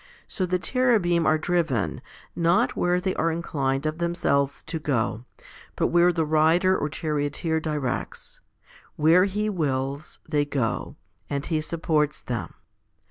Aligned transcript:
So 0.27 0.47
the 0.47 0.57
Cherubim 0.57 1.27
are 1.27 1.37
driven, 1.37 2.01
not 2.35 2.75
where 2.75 2.99
they 2.99 3.13
are 3.17 3.31
inclined 3.31 3.85
of 3.85 3.99
themselves 3.99 4.63
to 4.63 4.79
go, 4.79 5.25
but 5.75 5.89
where 5.89 6.11
the 6.11 6.25
Rider 6.25 6.75
or 6.75 6.89
Charioteer 6.89 7.59
directs. 7.59 8.41
Where 8.95 9.25
He 9.25 9.47
wills, 9.47 10.17
they 10.27 10.43
go; 10.43 10.95
and 11.29 11.45
He 11.45 11.61
supports 11.61 12.19
them. 12.23 12.55